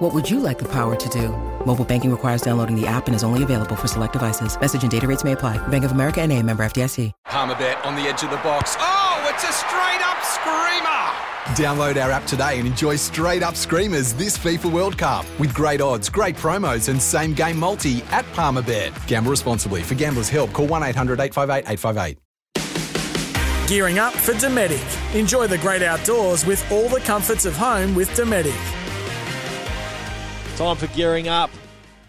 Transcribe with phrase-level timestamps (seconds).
[0.00, 1.28] What would you like the power to do?
[1.66, 4.58] Mobile banking requires downloading the app and is only available for select devices.
[4.58, 5.58] Message and data rates may apply.
[5.68, 7.12] Bank of America and a member FDIC.
[7.26, 8.76] Palmerbet on the edge of the box.
[8.78, 11.12] Oh, it's a straight up screamer!
[11.54, 15.82] Download our app today and enjoy straight up screamers this FIFA World Cup with great
[15.82, 19.06] odds, great promos, and same game multi at Palmerbet.
[19.06, 19.82] Gamble responsibly.
[19.82, 23.68] For gamblers' help, call 1 800 858 858.
[23.68, 25.14] Gearing up for Dometic.
[25.14, 28.79] Enjoy the great outdoors with all the comforts of home with Dometic.
[30.60, 31.50] Time for gearing up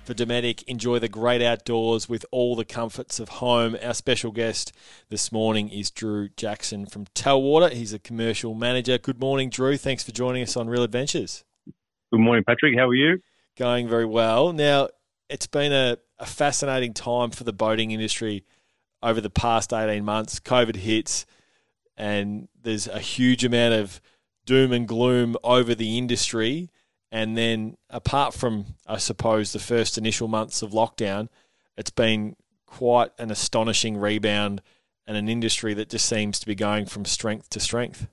[0.03, 0.63] for Dometic.
[0.63, 3.77] Enjoy the great outdoors with all the comforts of home.
[3.81, 4.73] Our special guest
[5.07, 7.71] this morning is Drew Jackson from Telwater.
[7.71, 8.97] He's a commercial manager.
[8.97, 9.77] Good morning, Drew.
[9.77, 11.45] Thanks for joining us on Real Adventures.
[12.11, 12.77] Good morning, Patrick.
[12.77, 13.21] How are you?
[13.57, 14.51] Going very well.
[14.51, 14.89] Now,
[15.29, 18.43] it's been a, a fascinating time for the boating industry
[19.01, 20.41] over the past 18 months.
[20.41, 21.25] COVID hits,
[21.95, 24.01] and there's a huge amount of
[24.45, 26.69] doom and gloom over the industry
[27.11, 31.27] and then, apart from, I suppose, the first initial months of lockdown,
[31.77, 34.61] it's been quite an astonishing rebound
[35.05, 38.07] and an industry that just seems to be going from strength to strength.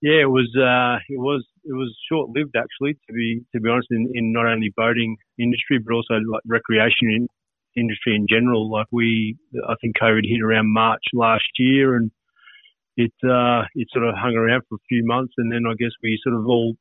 [0.00, 3.68] Yeah, it was uh, it was it was short lived actually to be to be
[3.68, 7.28] honest in, in not only boating industry but also like recreation in,
[7.76, 8.70] industry in general.
[8.70, 12.10] Like we, I think COVID hit around March last year and
[12.96, 15.92] it uh, it sort of hung around for a few months and then I guess
[16.02, 16.76] we sort of all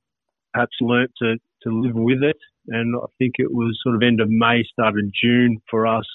[0.56, 2.38] perhaps learnt to, to live with it.
[2.68, 6.06] And I think it was sort of end of May, start of June for us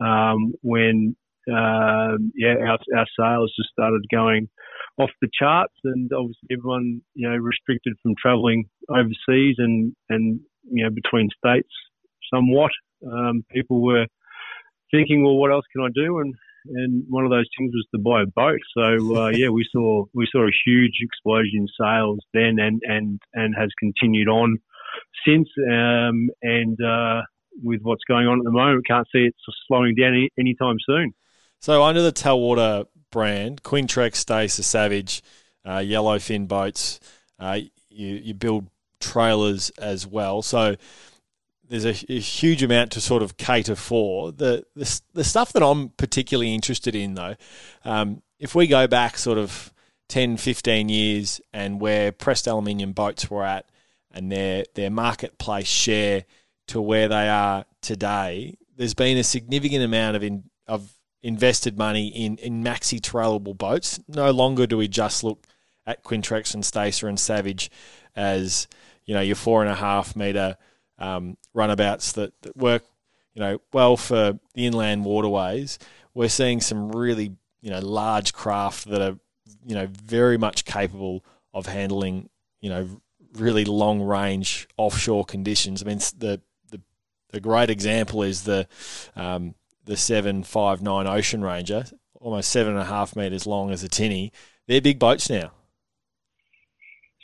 [0.00, 1.16] um, when
[1.48, 4.48] uh, yeah our, our sales just started going
[4.98, 10.84] off the charts, and obviously everyone you know restricted from travelling overseas and and you
[10.84, 11.72] know between states
[12.32, 12.70] somewhat.
[13.04, 14.06] Um, people were
[14.92, 16.20] thinking, well, what else can I do?
[16.20, 16.34] And
[16.66, 18.60] and one of those things was to buy a boat.
[18.76, 23.20] So uh, yeah, we saw we saw a huge explosion in sales then, and and
[23.34, 24.58] and has continued on
[25.26, 25.48] since.
[25.70, 27.22] Um, and uh,
[27.62, 29.34] with what's going on at the moment, can't see it
[29.66, 31.12] slowing down any, anytime soon.
[31.60, 35.22] So under the Telwater brand, Quintrex, Stacer, Savage,
[35.64, 36.98] uh, Yellowfin boats,
[37.38, 38.68] uh, you you build
[39.00, 40.42] trailers as well.
[40.42, 40.76] So
[41.68, 44.32] there's a, a, huge amount to sort of cater for.
[44.32, 47.36] The, the, the stuff that I'm particularly interested in, though,
[47.84, 49.72] um, if we go back sort of
[50.08, 53.66] 10, 15 years and where pressed aluminium boats were at
[54.10, 56.24] and their, their marketplace share
[56.68, 60.92] to where they are today, there's been a significant amount of, in, of
[61.22, 64.00] invested money in, in maxi trailable boats.
[64.08, 65.46] No longer do we just look
[65.86, 67.70] at Quintrex and Stacer and Savage
[68.14, 68.68] as,
[69.06, 70.58] you know, your four and a half metre–
[71.02, 72.84] um, runabouts that, that work,
[73.34, 75.78] you know, well for the inland waterways.
[76.14, 79.18] We're seeing some really, you know, large craft that are,
[79.66, 82.28] you know, very much capable of handling,
[82.60, 82.88] you know,
[83.34, 85.82] really long range offshore conditions.
[85.82, 86.80] I mean, the the,
[87.30, 88.68] the great example is the
[89.16, 89.54] um,
[89.84, 91.84] the seven five nine Ocean Ranger,
[92.20, 94.32] almost seven and a half meters long as a tinny.
[94.68, 95.52] They're big boats now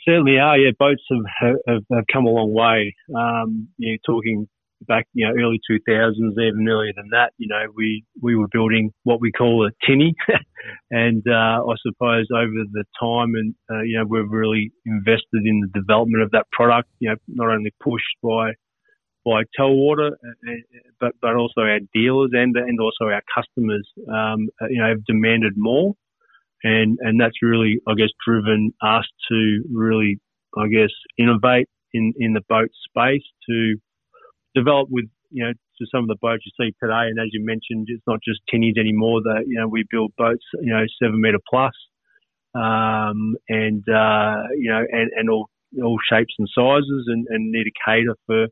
[0.09, 0.57] certainly are.
[0.57, 2.95] Yeah, boats have have, have come a long way.
[3.15, 4.47] Um, you know, talking
[4.87, 8.91] back, you know, early 2000s, even earlier than that, you know, we, we were building
[9.03, 10.15] what we call a tinny.
[10.91, 15.61] and, uh, I suppose over the time and, uh, you know, we've really invested in
[15.61, 18.51] the development of that product, you know, not only pushed by,
[19.25, 20.51] by Telwater, uh, uh,
[20.99, 25.53] but, but also our dealers and, and also our customers, um, you know, have demanded
[25.57, 25.93] more
[26.63, 30.19] and and that's really, I guess, driven us to really,
[30.57, 33.75] I guess, innovate in in the boat space to
[34.55, 37.07] develop with you know to some of the boats you see today.
[37.07, 39.21] And as you mentioned, it's not just tinnies anymore.
[39.21, 41.73] That you know we build boats, you know, seven meter plus,
[42.55, 45.49] um, and uh, you know, and and all
[45.83, 48.47] all shapes and sizes, and, and need to cater for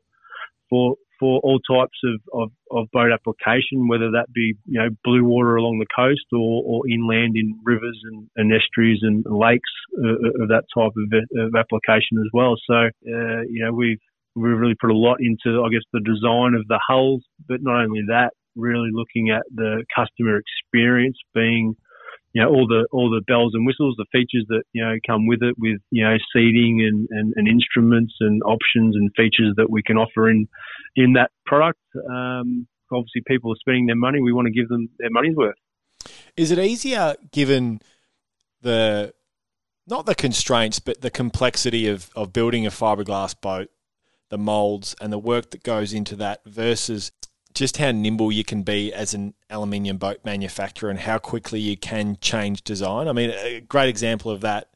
[0.70, 5.24] for for all types of, of, of, boat application, whether that be you know blue
[5.24, 10.42] water along the coast or, or inland in rivers and, and estuaries and lakes uh,
[10.42, 12.56] of that type of, of, application as well.
[12.66, 14.00] So uh, you know we've
[14.34, 17.82] we've really put a lot into I guess the design of the hulls, but not
[17.82, 21.76] only that, really looking at the customer experience being
[22.32, 25.26] you know, all the all the bells and whistles, the features that you know come
[25.26, 29.70] with it, with you know seating and, and, and instruments and options and features that
[29.70, 30.48] we can offer in
[30.96, 31.80] in that product.
[32.08, 34.20] Um, obviously, people are spending their money.
[34.20, 35.56] We want to give them their money's worth.
[36.36, 37.80] Is it easier given
[38.62, 39.14] the
[39.86, 43.70] not the constraints, but the complexity of, of building a fiberglass boat,
[44.28, 47.10] the molds and the work that goes into that versus
[47.58, 51.76] just how nimble you can be as an aluminium boat manufacturer and how quickly you
[51.76, 53.08] can change design.
[53.08, 54.68] I mean, a great example of that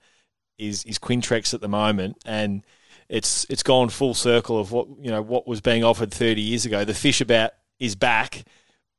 [0.59, 2.67] is is Quintrex at the moment, and
[3.09, 6.65] it's it's gone full circle of what you know what was being offered 30 years
[6.65, 6.85] ago.
[6.85, 8.45] The Fishabout is back,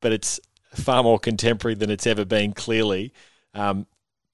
[0.01, 0.39] but it's
[0.73, 2.53] far more contemporary than it's ever been.
[2.53, 3.11] Clearly,
[3.53, 3.85] um,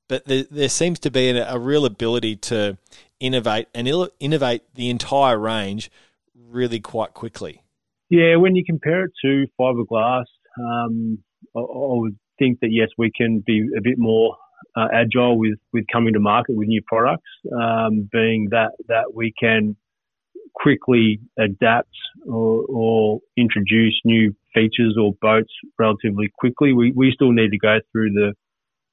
[0.08, 2.78] but there, there seems to be a, a real ability to
[3.20, 5.90] innovate and innovate the entire range
[6.36, 7.64] really quite quickly.
[8.10, 10.26] Yeah, when you compare it to fiberglass,
[10.60, 11.20] um,
[11.56, 14.36] I, I, would think that yes, we can be a bit more
[14.76, 19.34] uh, agile with, with coming to market with new products, um, being that that we
[19.40, 19.76] can
[20.56, 21.96] quickly adapt
[22.26, 26.74] or, or, introduce new features or boats relatively quickly.
[26.74, 28.34] We, we still need to go through the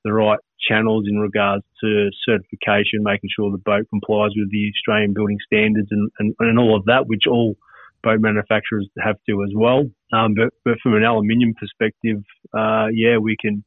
[0.04, 5.14] the right channels in regards to certification, making sure the boat complies with the Australian
[5.14, 7.56] building standards and, and, and all of that, which all
[8.06, 9.80] boat manufacturers have to as well.
[10.12, 12.18] Um, but, but from an aluminium perspective,
[12.60, 13.64] uh, yeah, we can,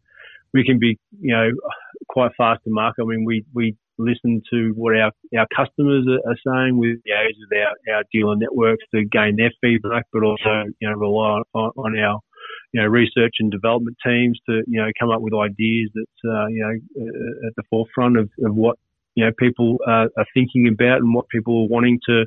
[0.54, 1.50] we can be, you know,
[2.08, 3.04] quite fast to market.
[3.04, 7.14] I mean, we, we listen to what our, our customers are, are saying with the
[7.22, 11.42] aids of our, our dealer networks to gain their feedback, but also, you know, rely
[11.54, 12.20] on, on our
[12.72, 16.48] you know, research and development teams to, you know, come up with ideas that, uh,
[16.48, 18.78] you know, uh, at the forefront of, of what,
[19.16, 22.26] you know, people uh, are thinking about and what people are wanting to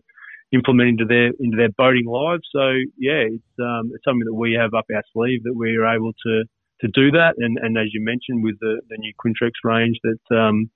[0.53, 2.47] implement into their, into their boating lives.
[2.53, 2.65] So
[2.99, 6.13] yeah, it's, um, it's something that we have up our sleeve that we are able
[6.27, 6.45] to,
[6.83, 7.35] to do that.
[7.39, 10.71] And, and as you mentioned with the, the new Quintrex range that, um,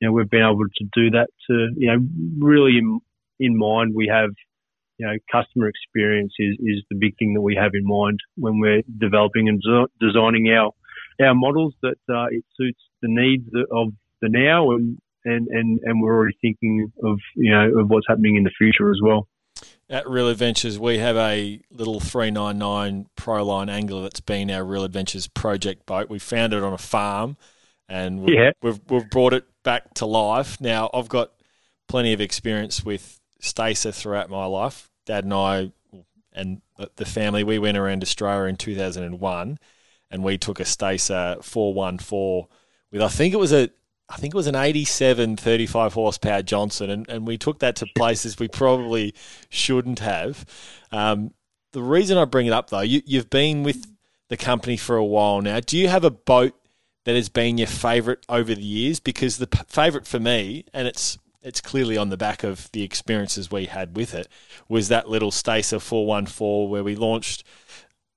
[0.00, 1.98] you know, we've been able to do that to, you know,
[2.38, 3.00] really in,
[3.38, 4.30] in mind, we have,
[4.98, 8.60] you know, customer experience is, is the big thing that we have in mind when
[8.60, 9.62] we're developing and
[10.00, 10.72] designing our
[11.22, 13.88] our models that uh, it suits the needs of
[14.20, 18.36] the now and, and, and, and we're already thinking of you know of what's happening
[18.36, 19.28] in the future as well.
[19.88, 25.28] At Real Adventures, we have a little 399 Proline angler that's been our Real Adventures
[25.28, 26.08] project boat.
[26.08, 27.36] We found it on a farm
[27.88, 28.50] and we've, yeah.
[28.62, 30.60] we've, we've brought it back to life.
[30.60, 31.32] Now, I've got
[31.86, 34.90] plenty of experience with Stacer throughout my life.
[35.04, 35.72] Dad and I
[36.32, 36.62] and
[36.96, 39.58] the family, we went around Australia in 2001
[40.10, 42.48] and we took a Stacer 414
[42.90, 43.70] with, I think it was a,
[44.08, 47.86] I think it was an 87 35 horsepower Johnson, and, and we took that to
[47.94, 49.14] places we probably
[49.48, 50.44] shouldn't have.
[50.92, 51.32] Um,
[51.72, 53.86] the reason I bring it up though, you, you've been with
[54.28, 55.60] the company for a while now.
[55.60, 56.54] Do you have a boat
[57.04, 59.00] that has been your favourite over the years?
[59.00, 62.82] Because the p- favourite for me, and it's it's clearly on the back of the
[62.82, 64.28] experiences we had with it,
[64.68, 67.44] was that little Stacer 414 where we launched,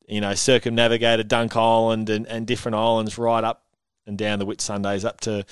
[0.08, 3.67] you know, circumnavigated Dunk Island and, and different islands right up
[4.08, 5.46] and down the Whitsundays up to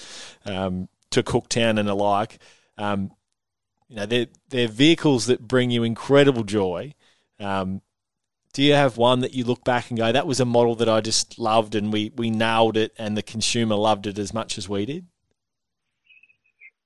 [0.45, 2.39] um, to Cooktown and the like.
[2.77, 3.11] Um,
[3.87, 6.93] you know, they're, they're vehicles that bring you incredible joy.
[7.39, 7.81] Um,
[8.53, 10.89] do you have one that you look back and go, that was a model that
[10.89, 14.57] I just loved and we, we nailed it and the consumer loved it as much
[14.57, 15.05] as we did?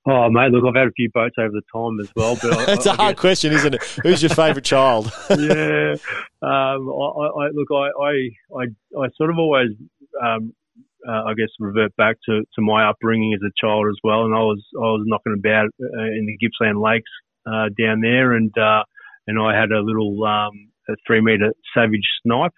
[0.06, 2.36] Oh, mate, look, I've had a few boats over the time as well.
[2.40, 3.20] But it's I, a hard guess...
[3.20, 3.82] question, isn't it?
[4.02, 5.12] Who's your favourite child?
[5.30, 5.94] yeah,
[6.42, 8.64] um, I, I, look, I, I,
[8.98, 9.70] I, sort of always,
[10.20, 10.54] um,
[11.08, 14.24] uh, I guess, revert back to, to my upbringing as a child as well.
[14.24, 17.10] And I was, I was knocking about uh, in the Gippsland Lakes
[17.46, 18.82] uh, down there, and uh,
[19.26, 22.52] and I had a little um, a three metre Savage snipe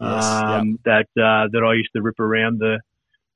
[0.00, 1.06] yes, um, yep.
[1.14, 2.80] that uh, that I used to rip around the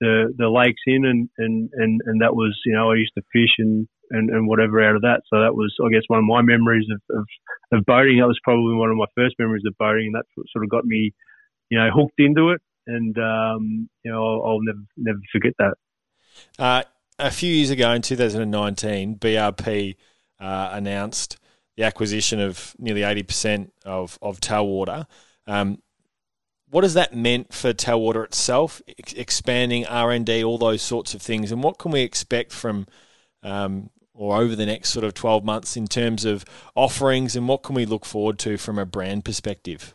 [0.01, 3.23] the the lakes in, and and and and that was you know I used to
[3.33, 5.23] fish and and, and whatever out of that.
[5.33, 7.27] So that was I guess one of my memories of, of
[7.73, 8.19] of boating.
[8.19, 10.71] That was probably one of my first memories of boating, and that's what sort of
[10.71, 11.13] got me
[11.71, 12.61] you know hooked into it.
[12.87, 15.75] And um, you know I'll, I'll never never forget that.
[16.59, 16.83] Uh,
[17.19, 19.97] a few years ago in 2019, BRP
[20.41, 21.39] uh, announced
[21.77, 25.07] the acquisition of nearly 80% of, of Telwater.
[25.47, 25.79] Um,
[26.71, 31.15] what has that meant for Telwater itself, ex- expanding R and D, all those sorts
[31.15, 32.87] of things, and what can we expect from
[33.43, 37.63] um, or over the next sort of twelve months in terms of offerings, and what
[37.63, 39.95] can we look forward to from a brand perspective?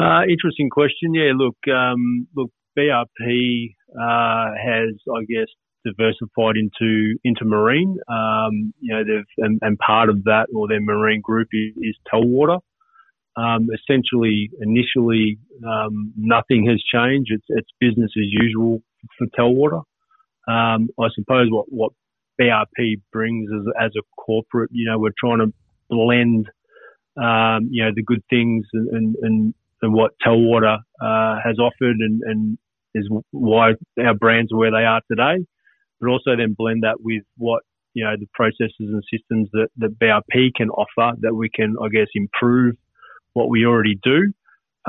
[0.00, 1.12] Uh, interesting question.
[1.12, 5.48] Yeah, look, um, look, BRP uh, has, I guess,
[5.84, 7.98] diversified into into marine.
[8.08, 11.96] Um, you know, they've and, and, part of that or their marine group is, is
[12.12, 12.60] Telwater.
[13.36, 17.30] Um, essentially, initially, um, nothing has changed.
[17.32, 18.82] It's, it's, business as usual
[19.16, 19.82] for Telwater.
[20.48, 21.92] Um, I suppose what, what
[22.40, 25.52] BRP brings as, as a corporate, you know, we're trying to
[25.88, 26.48] blend,
[27.16, 31.96] um, you know, the good things and, and, and, and what Telwater uh, has offered
[32.00, 32.58] and, and,
[32.92, 35.46] is why our brands are where they are today,
[36.00, 37.62] but also then blend that with what
[37.94, 41.88] you know the processes and systems that that BRP can offer that we can I
[41.88, 42.74] guess improve
[43.32, 44.32] what we already do.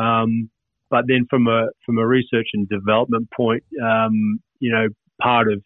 [0.01, 0.49] Um,
[0.89, 4.87] but then from a from a research and development point, um, you know,
[5.21, 5.61] part of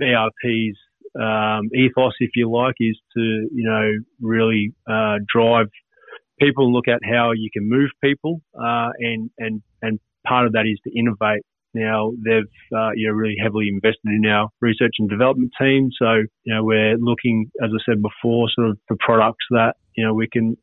[0.00, 0.76] BRP's
[1.18, 3.90] um, ethos, if you like, is to you know
[4.20, 5.68] really uh, drive
[6.40, 10.66] people look at how you can move people, uh, and and and part of that
[10.66, 11.42] is to innovate.
[11.74, 12.42] Now they've
[12.76, 16.64] uh, you know really heavily invested in our research and development team, so you know
[16.64, 20.56] we're looking, as I said before, sort of for products that you know we can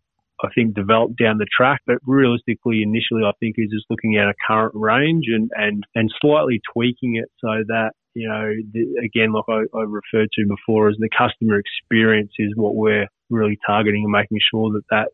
[0.43, 1.81] I think, develop down the track.
[1.87, 6.11] But realistically, initially, I think is just looking at a current range and, and, and
[6.21, 10.89] slightly tweaking it so that, you know, the, again, like I, I, referred to before,
[10.89, 15.09] as the customer experience is what we're really targeting and making sure that that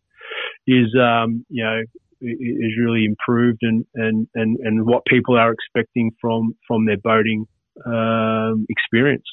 [0.67, 1.81] is, um, you know,
[2.21, 7.47] is really improved and, and, and, and what people are expecting from, from their boating
[7.85, 9.25] um, experience.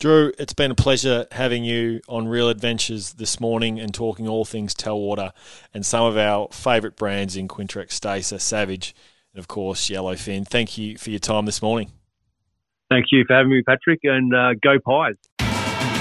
[0.00, 4.44] Drew, it's been a pleasure having you on Real Adventures this morning and talking all
[4.44, 5.32] things Telwater
[5.74, 8.94] and some of our favourite brands in Quintrex, Stacer, Savage,
[9.34, 10.46] and of course Yellowfin.
[10.46, 11.90] Thank you for your time this morning.
[12.90, 15.16] Thank you for having me, Patrick, and uh, go Pies.